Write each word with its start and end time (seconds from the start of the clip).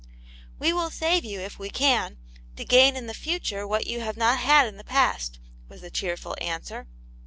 "We 0.57 0.73
will 0.73 0.89
save 0.89 1.23
you, 1.23 1.39
if 1.41 1.59
we 1.59 1.69
can, 1.69 2.17
to 2.55 2.65
gain 2.65 2.95
in 2.95 3.05
the 3.05 3.13
future 3.13 3.67
what 3.67 3.85
you 3.85 3.99
have 4.01 4.17
not 4.17 4.39
had 4.39 4.65
in 4.65 4.77
the 4.77 4.83
past," 4.83 5.37
was 5.69 5.81
the 5.81 5.91
cheerful 5.91 6.35
answer. 6.41 6.87